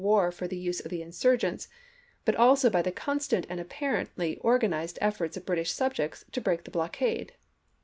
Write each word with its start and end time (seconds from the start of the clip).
War 0.03 0.31
for 0.31 0.47
the 0.47 0.57
use 0.57 0.79
of 0.79 0.89
the 0.89 1.03
insurgents, 1.03 1.67
but 2.25 2.33
also 2.35 2.71
by 2.71 2.81
the 2.81 2.91
constant 2.91 3.45
and 3.47 3.59
apparently 3.59 4.37
organized 4.37 4.97
efforts 4.99 5.37
of 5.37 5.45
British 5.45 5.69
subjects 5.71 6.25
to 6.31 6.41
break 6.41 6.63
the 6.63 6.71
blockade. 6.71 7.33